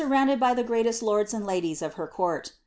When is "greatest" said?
0.65-1.03